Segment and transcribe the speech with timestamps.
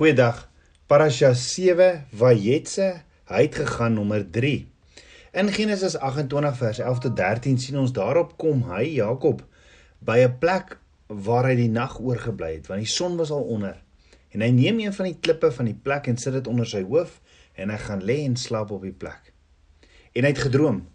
[0.00, 0.46] Goeiedag.
[0.88, 2.86] Parasha 7 Vayetse,
[3.28, 4.62] hy het gegaan nommer 3.
[5.36, 9.42] In Genesis 28 vers 11 tot 13 sien ons daarop kom hy Jakob
[10.00, 10.78] by 'n plek
[11.28, 13.76] waar hy die nag oorgebly het want die son was al onder.
[14.32, 16.80] En hy neem een van die klippe van die plek en sit dit onder sy
[16.80, 17.20] hoof
[17.60, 19.34] en hy gaan lê en slaap op die plek.
[20.16, 20.86] En hy het gedroom.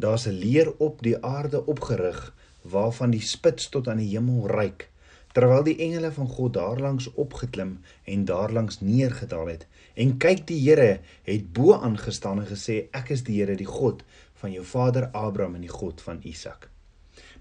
[0.00, 2.32] Daar's 'n leer op die aarde opgerig
[2.64, 4.88] waarvan die spits tot aan die hemel reik
[5.36, 9.66] terwyl die engele van God daarlangs opgeklim en daarlangs neergedaal het.
[9.94, 14.04] En kyk, die Here het bo aangestaan en gesê: Ek is die Here, die God
[14.40, 16.70] van jou vader Abraham en die God van Isak.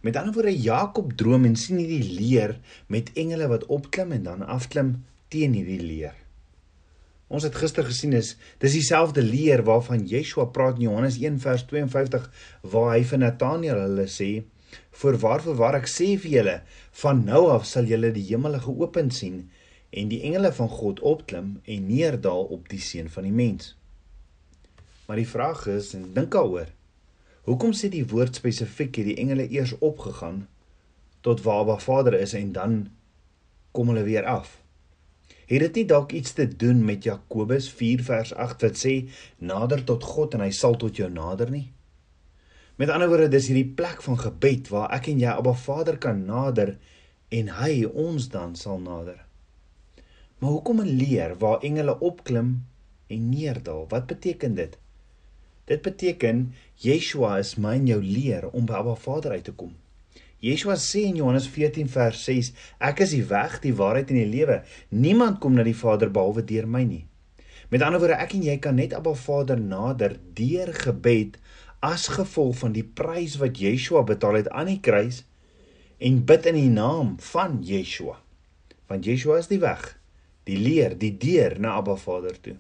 [0.02, 2.58] Met ander woorde, Jakob droom en sien hierdie leer
[2.88, 4.96] met engele wat opklim en dan afklim
[5.34, 6.16] teen hierdie leer.
[7.28, 11.66] Ons het gister gesien is dis dieselfde leer waarvan Yeshua praat in Johannes 1 vers
[11.68, 12.30] 52
[12.72, 14.30] waar hy vir Nataneel hulle sê
[14.98, 16.56] Voorwaar voorwaar ek sê vir julle,
[17.02, 19.44] van nou af sal julle die hemele geopen sien
[19.90, 23.76] en die engele van God opklim en neerdal op die seun van die mens.
[25.08, 26.68] Maar die vraag is en dink daaroor.
[27.48, 30.48] Hoekom sê die woord spesifiek hierdie engele eers opgegaan
[31.24, 32.80] tot waar Ba Vader is en dan
[33.72, 34.58] kom hulle weer af?
[35.48, 38.96] Het dit nie dalk iets te doen met Jakobus 4 vers 8 wat sê
[39.40, 41.70] nader tot God en hy sal tot jou nader nie?
[42.78, 46.20] Met ander woorde, dis hierdie plek van gebed waar ek en jy Abba Vader kan
[46.28, 46.76] nader
[47.34, 49.24] en hy ons dan sal nader.
[50.38, 52.52] Maar hoekom 'n leer waar engele opklim
[53.08, 53.88] en neerdal?
[53.90, 54.78] Wat beteken dit?
[55.66, 59.74] Dit beteken Yeshua is my en jou leer om by Abba Vader uit te kom.
[60.40, 64.30] Yeshua sê in Johannes 14 vers 6: Ek is die weg, die waarheid en die
[64.38, 64.62] lewe.
[64.90, 67.06] Niemand kom na die Vader behalwe deur my nie.
[67.70, 71.38] Met ander woorde, ek en jy kan net Abba Vader nader deur gebed
[71.80, 75.24] as gevolg van die prys wat Yeshua betaal het aan die kruis
[75.98, 78.18] en bid in die naam van Yeshua.
[78.88, 79.98] Want Yeshua is die weg,
[80.50, 82.56] die leer, die deur na Abba Vader toe.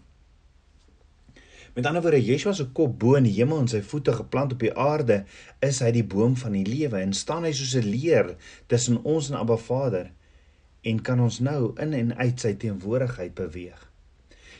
[1.77, 4.63] Met ander woorde, Yeshua se kop bo in die hemel en sy voete geplant op
[4.66, 5.19] die aarde,
[5.61, 8.33] is hy die boom van die lewe en staan hy soos 'n leer
[8.66, 10.09] tussen ons en Abba Vader
[10.81, 13.87] en kan ons nou in en uit sy teenwoordigheid beweeg.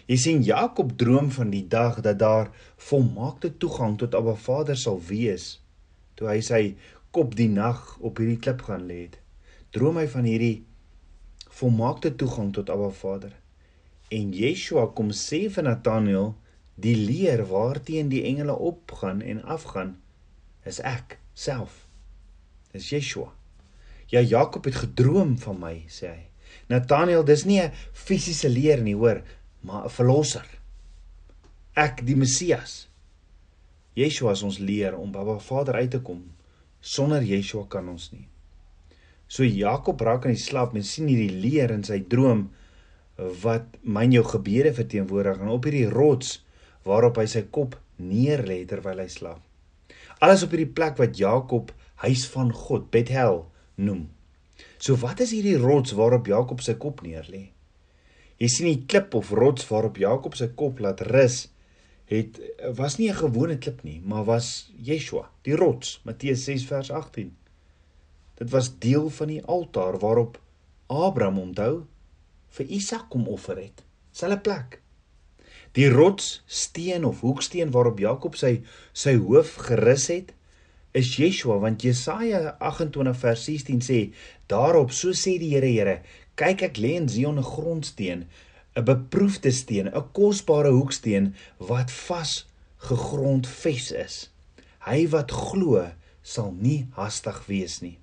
[0.08, 2.52] Jy sien Jakob droom van die dag dat daar
[2.90, 5.58] volmaakte toegang tot Abba Vader sal wees
[6.16, 6.62] toe hy sy
[7.14, 9.18] kop die nag op hierdie klip gaan lê het.
[9.76, 10.64] Droom hy van hierdie
[11.60, 13.34] volmaakte toegang tot Abba Vader.
[14.14, 16.32] En Yeshua kom sê vir Nathanael
[16.80, 19.98] die leer waarteen die engele opgaan en afgaan
[20.68, 21.84] is ek self.
[22.72, 23.34] Dis Yeshua.
[24.14, 26.24] Ja Jakob het gedroom van my, sê hy.
[26.72, 29.22] Nathanael, dis nie 'n fisiese leer nie, hoor,
[29.68, 30.48] maar 'n verlosser.
[31.76, 32.88] Ek die Messias.
[33.94, 36.24] Yeshua is ons leer om Baba Vader uit te kom.
[36.80, 38.28] Sonder Yeshua kan ons nie.
[39.28, 42.50] So Jakob raak aan die slaap en sien hierdie leer in sy droom
[43.44, 46.46] wat myn jou gebede verteenwoordig en op hierdie rots
[46.86, 49.42] waarop hy sy kop neerlê terwyl hy slaap.
[50.22, 51.74] Alles op hierdie plek wat Jakob
[52.06, 53.46] huis van God, Bethel
[53.76, 54.08] noem.
[54.78, 57.57] So wat is hierdie rots waarop Jakob sy kop neerlê?
[58.38, 61.48] Jy sien die klip of rots waarop Jakob sy kop laat rus,
[62.08, 62.40] het
[62.78, 67.36] was nie 'n gewone klip nie, maar was Yeshua, die rots, Matteus 6 vers 18.
[68.38, 70.40] Dit was deel van die altaar waarop
[70.88, 71.86] Abraham onthou
[72.50, 73.84] vir Isak kom offer het.
[74.12, 74.82] Selfe plek.
[75.72, 80.34] Die rots, steen of hoeksteen waarop Jakob sy sy hoof gerus het,
[80.98, 84.00] is Yeshua want Jesaja 28 vers 16 sê
[84.48, 86.02] daarop so sê die Here Here
[86.38, 88.26] kyk ek lê in Zion 'n grondsteen
[88.78, 92.46] 'n beproefde steen 'n kosbare hoeksteen wat vas
[92.90, 94.16] gegrondves is.
[94.86, 95.88] Hy wat glo
[96.22, 97.98] sal nie hastig wees nie.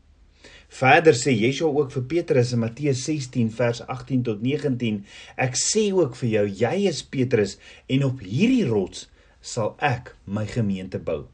[0.68, 5.04] Verder sê Yeshua ook vir Petrus in Matteus 16 vers 18 tot 19
[5.36, 9.06] ek sê ook vir jou jy is Petrus en op hierdie rots
[9.40, 11.28] sal ek my gemeente bou.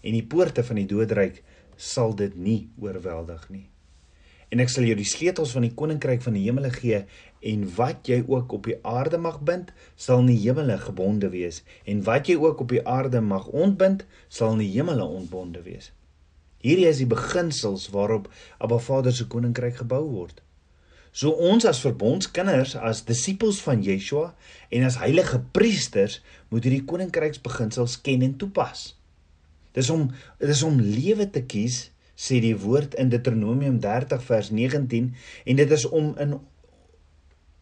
[0.00, 1.42] En die poorte van die doodryk
[1.76, 3.71] sal dit nie oorweldig nie.
[4.52, 6.98] En ek sal jou die sleutels van die koninkryk van die hemele gee
[7.52, 11.62] en wat jy ook op die aarde mag bind, sal in die hemele gebonde wees
[11.88, 15.90] en wat jy ook op die aarde mag ontbind, sal in die hemele ontbonde wees.
[16.62, 18.28] Hierdie is die beginsels waarop
[18.62, 20.42] Abba Vader se koninkryk gebou word.
[21.12, 24.30] So ons as verbondskinders, as disippels van Yeshua
[24.72, 26.20] en as heilige priesters
[26.52, 28.92] moet hierdie koninkryksbeginsels ken en toepas.
[29.76, 30.06] Dis om
[30.40, 31.88] dis om lewe te kies,
[32.22, 35.10] sê die woord in Deuteronomium 30 vers 19
[35.44, 36.36] en dit is om in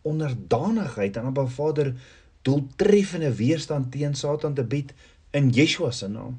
[0.02, 1.94] onderdanigheid aan Abba Vader
[2.42, 4.94] doeltreffende weerstand teen Satan te bied
[5.36, 6.38] in Yeshua se naam.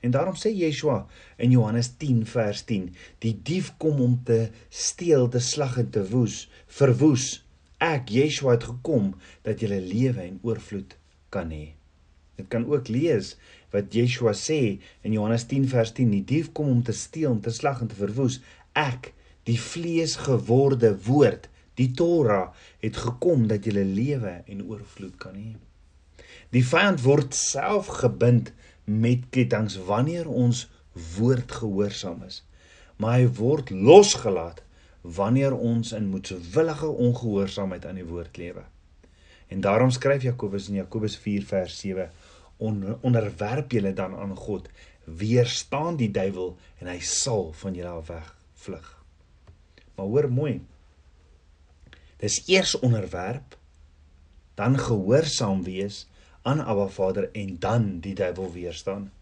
[0.00, 1.06] En daarom sê Yeshua
[1.36, 2.90] in Johannes 10 vers 10:
[3.24, 7.42] Die dief kom om te steel, te slag en te woes, verwoes.
[7.82, 9.14] Ek, Yeshua het gekom
[9.44, 10.96] dat jy lewe en oorvloed
[11.28, 11.75] kan hê.
[12.36, 13.34] Dit kan ook lees
[13.72, 17.40] wat Yeshua sê in Johannes 10 vers 10: Die dief kom om te steel, om
[17.40, 18.40] te slag en te verwoes.
[18.76, 19.12] Ek,
[19.48, 21.48] die vleesgeworde woord,
[21.80, 22.52] die Torah,
[22.84, 25.54] het gekom dat jy lewe en oorvloed kan hê.
[26.54, 28.52] Die vyand word self gebind
[28.86, 30.66] met ketTINGS wanneer ons
[31.16, 32.42] woord gehoorsaam is.
[32.96, 34.62] Maar hy word losgelaat
[35.02, 38.64] wanneer ons in moedswillige ongehoorsaamheid aan die woord lewe.
[39.52, 42.08] En daarom skryf Jakobus in Jakobus 4 vers 7:
[42.56, 44.68] "Onderwerp julle dan aan God,
[45.04, 49.04] weerstaan die duiwel en hy sal van julle af wegvlug."
[49.94, 50.60] Maar hoor mooi.
[52.16, 53.56] Dis eers onderwerp,
[54.54, 56.06] dan gehoorsaam wees
[56.42, 59.12] aan Abba Vader en dan die duiwel weerstaan.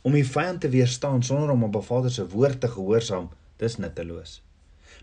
[0.00, 4.42] Om die vyand te weerstaan sonder om Abba Vader se woord te gehoorsaam, dis nutteloos.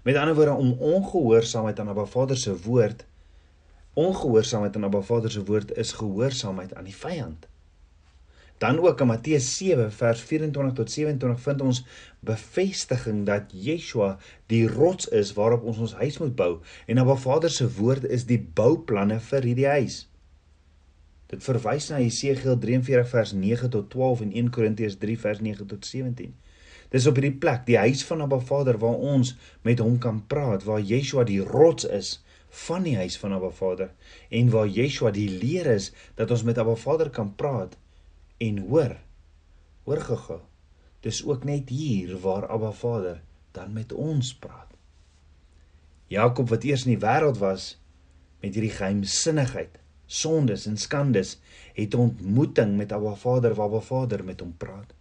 [0.04, 3.06] Met ander woorde om ongehoorsaamheid aan Abba Vader se woord
[3.94, 7.48] ongehoorsaamheid aan Abba Vader se woord is gehoorsaamheid aan die vyand.
[8.64, 11.82] Dan ook in Matteus 7 vers 24 tot 27 vind ons
[12.24, 14.14] bevestiging dat Yeshua
[14.48, 16.52] die rots is waarop ons ons huis moet bou
[16.88, 19.98] en Abba Vader se woord is die bouplanne vir hierdie huis.
[21.34, 25.68] Dit verwys na Jesegiel 43 vers 9 tot 12 en 1 Korintiërs 3 vers 9
[25.76, 26.32] tot 17.
[26.96, 29.36] Dis op hierdie plek, die huis van Abba Vader waar ons
[29.68, 32.16] met hom kan praat, waar Yeshua die rots is
[32.64, 33.92] van die huis van Abba Vader
[34.32, 37.76] en waar Yeshua die leer is dat ons met Abba Vader kan praat
[38.44, 38.98] en hoor.
[39.88, 40.42] Hoor gou-gou.
[41.04, 43.22] Dis ook net hier waar Abba Vader
[43.56, 44.72] dan met ons praat.
[46.08, 47.74] Jakob wat eers in die wêreld was
[48.44, 51.38] met hierdie geheimsinnigheid, sondes en skandes,
[51.76, 54.92] het ontmoeting met Abba Vader waar Abba Vader met hom praat.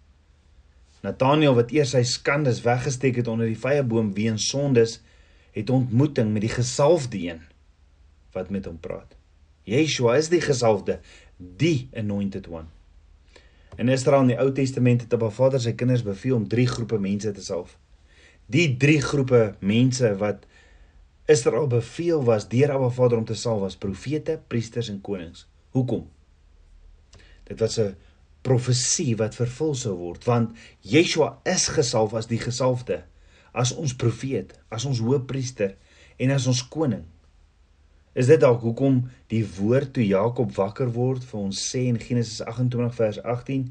[1.02, 5.00] Nathanael wat eers sy skandes weggesteek het onder die vyeboom weens sondes,
[5.52, 7.42] het ontmoeting met die gesalfde een
[8.32, 9.18] wat met hom praat.
[9.68, 11.00] Yeshua is die gesalfde,
[11.36, 12.70] die anointed one.
[13.76, 16.98] In Israel in die Ou Testament het Abba Vader sy kinders beveel om drie groepe
[17.00, 17.78] mense te salf.
[18.52, 20.44] Die drie groepe mense wat
[21.30, 25.46] Israel beveel was deur Abba Vader om te salf was profete, priesters en konings.
[25.72, 26.08] Hoekom?
[27.48, 27.94] Dit was 'n
[28.42, 33.02] profesie wat vervul sou word want Yeshua is gesalf as die gesalfde
[33.52, 35.76] as ons profeet as ons hoëpriester
[36.18, 37.04] en as ons koning
[38.12, 42.42] is dit dalk hoekom die woord toe Jakob wakker word vir ons sê in Genesis
[42.44, 43.64] 28 vers 18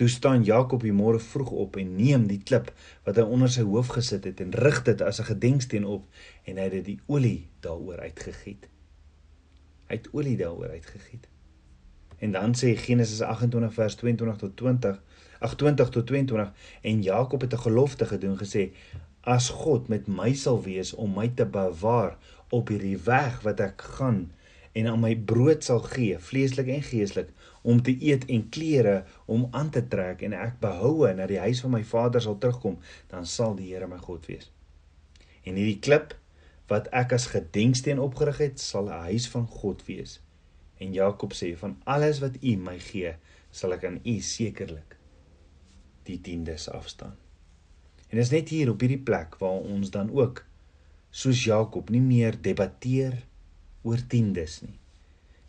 [0.00, 2.70] toe staan Jakob die môre vroeg op en neem die klip
[3.04, 6.06] wat hy onder sy hoof gesit het en rig dit as 'n gedenksteen op
[6.46, 8.68] en hy het die olie daaroor uitgegiet.
[9.90, 11.28] Hy het olie daaroor uitgegiet.
[12.18, 15.02] En dan sê Genesis 28 vers 22 tot 20,
[15.40, 16.52] 28 tot 22
[16.82, 18.70] en Jakob het 'n gelofte gedoen gesê
[19.20, 22.16] as God met my sal wees om my te bewaar
[22.50, 24.28] op hierdie weg wat ek gaan
[24.72, 27.32] en aan my brood sal gee, vleeslik en geeslik,
[27.62, 31.62] om te eet en klere om aan te trek en ek behoue na die huis
[31.64, 32.78] van my vader sal terugkom,
[33.10, 34.50] dan sal die Here my God wees.
[35.42, 36.14] En hierdie klip
[36.70, 40.20] wat ek as gedenksteen opgerig het, sal 'n huis van God wees.
[40.78, 43.14] En Jakob sê van alles wat U my gee,
[43.50, 44.96] sal ek aan U sekerlik
[46.04, 47.16] die tiendes afstaan.
[48.08, 50.44] En dit is net hier op hierdie plek waar ons dan ook
[51.10, 53.16] soos Jakob nie meer debatteer
[53.82, 54.76] oor tiendes nie.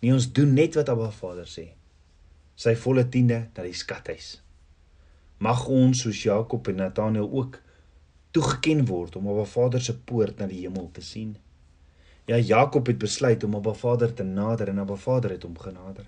[0.02, 1.68] Nie ons doen net wat Abba Vader sê.
[2.58, 4.40] Sy volle tiende na die skathuis.
[5.42, 7.60] Mag ons soos Jakob en Nathanael ook
[8.34, 11.36] toegeken word om Abba Vader se poort na die hemel te sien.
[12.30, 16.08] Ja Jakob het besluit om Abba Vader te nader en Abba Vader het hom genader.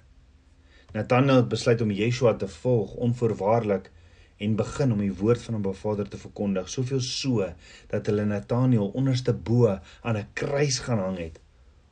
[0.94, 3.90] Nathanael het besluit om Yeshua te volg onvoorwaardelik
[4.38, 7.48] en begin om die woord van Abba Vader te verkondig, soveel so
[7.92, 11.40] dat hulle Nathanael onderste bo aan 'n kruis gaan hang het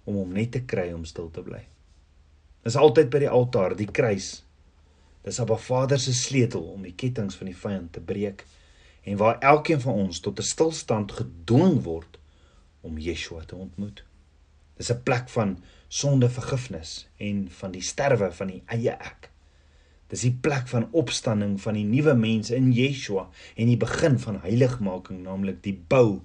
[0.03, 1.67] om hom net te kry om stil te bly.
[2.63, 4.43] Dis altyd by die altaar, die kruis.
[5.23, 8.45] Dis Abba Vader se sleutel om die kettinge van die vyand te breek
[9.03, 12.19] en waar elkeen van ons tot 'n stilstand gedwing word
[12.81, 14.03] om Yeshua te ontmoet.
[14.77, 19.30] Dis 'n plek van sondevergifnis en van die sterwe van die eie ek.
[20.11, 24.41] Dis die plek van opstanding van die nuwe mens in Yeshua en die begin van
[24.43, 26.19] heiligmaking, naamlik die bou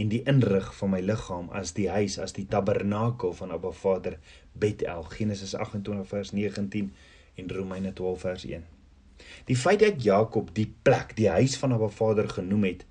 [0.00, 4.16] en die inrig van my liggaam as die huis, as die tabernakel van Abba Vader
[4.56, 6.92] Bethel, Genesis 28 vers 19
[7.36, 8.64] en Romeine 12 vers 1.
[9.50, 12.86] Die feit dat Jakob die plek, die huis van Abba Vader genoem het,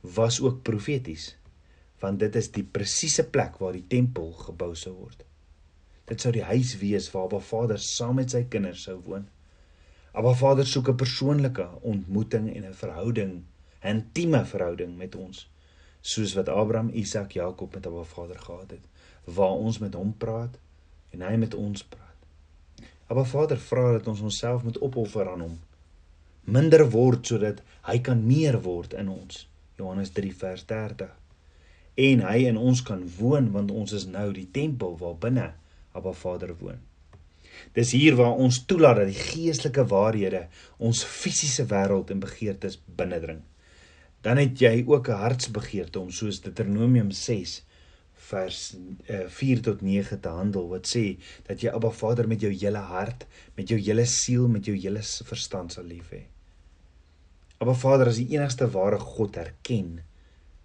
[0.00, 1.36] was ook profeties
[2.00, 5.24] want dit is die presiese plek waar die tempel gebou sou word.
[6.10, 9.28] Dit sou die huis wees waar Abba Vader saam met sy kinders sou woon.
[10.10, 13.32] Abba Vader soek 'n persoonlike ontmoeting en 'n verhouding,
[13.82, 15.48] 'n intieme verhouding met ons,
[16.00, 18.84] soos wat Abraham, Isak, Jakob met Abba Vader gehad het,
[19.24, 20.58] waar ons met hom praat
[21.10, 22.18] en hy met ons praat.
[23.06, 25.58] Abba Vader vra dat ons onsself moet opoffer aan hom.
[26.44, 29.48] Minder word sodat hy kan meer word in ons.
[29.76, 31.10] Johannes 3 vers 30.
[31.94, 35.52] En hy in ons kan woon want ons is nou die tempel waar binne
[35.92, 36.80] Abba Vader woon.
[37.76, 40.44] Dis hier waar ons toelaat dat die geestelike waarhede
[40.78, 43.42] ons fisiese wêreld en begeertes binnendring.
[44.24, 47.62] Dan het jy ook 'n hartsbegeerte om soos Deuteronomium 6
[48.30, 48.58] vers
[49.08, 52.52] uh, eh, 4 tot 9 te handel wat sê dat jy Abba Vader met jou
[52.52, 56.22] hele hart, met jou hele siel, met jou hele verstand sal lief hê.
[57.58, 60.00] Abba Vader as die enigste ware God erken,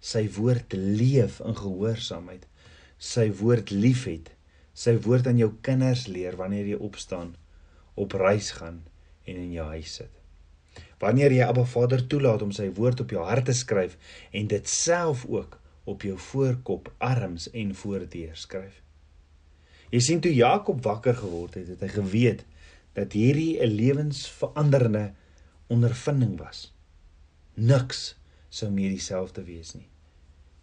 [0.00, 2.46] sy woord leef in gehoorsaamheid,
[2.98, 4.35] sy woord liefhet
[4.76, 7.32] sy woord aan jou kinders leer wanneer jy opstaan,
[7.96, 8.82] op reis gaan
[9.24, 10.12] en in jou huis sit.
[11.00, 13.96] Wanneer jy Abba Vader toelaat om sy woord op jou hart te skryf
[14.36, 15.56] en dit self ook
[15.86, 18.82] op jou voorkop, arms en voordeur skryf.
[19.94, 22.42] Jy sien toe Jakob wakker geword het, het hy geweet
[22.96, 25.12] dat hierdie 'n lewensveranderende
[25.68, 26.72] ondervinding was.
[27.54, 28.16] Niks
[28.48, 29.88] sou meer dieselfde wees nie.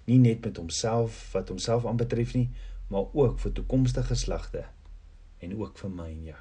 [0.05, 2.50] Nie net met homself wat homself aanbetref nie,
[2.94, 4.68] maar ook vir toekomstige geslagte
[5.42, 6.38] en ook vir my en ja.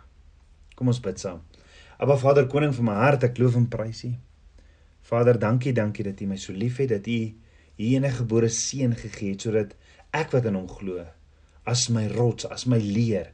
[0.76, 1.40] Kom ons bid saam.
[2.02, 4.12] Aba Vader koning van my hart, ek loof en prys U.
[5.08, 7.18] Vader, dankie, dankie dat U my so liefhet dat U
[7.82, 9.74] enige gebore seun gegee het sodat
[10.14, 11.02] ek wat in hom glo
[11.64, 13.32] as my rots, as my leer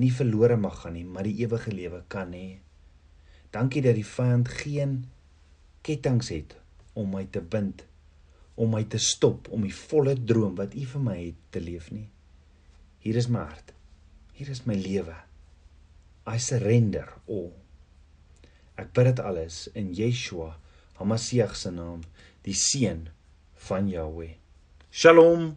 [0.00, 2.60] nie verlore mag gaan nie, maar die ewige lewe kan hê.
[3.54, 4.94] Dankie dat die vyand geen
[5.86, 6.56] kettinge het
[6.98, 7.84] om my te bind,
[8.60, 11.90] om my te stop om die volle droom wat U vir my het te leef
[11.94, 12.08] nie.
[13.00, 13.72] Hier is my hart.
[14.36, 15.16] Hier is my lewe.
[16.26, 17.54] I surrender all.
[18.76, 20.52] Ek bid dit alles in Yeshua,
[21.00, 22.02] Hamasieg se naam,
[22.44, 23.06] die seun
[23.68, 24.34] van Jahweh.
[24.92, 25.54] Shalom.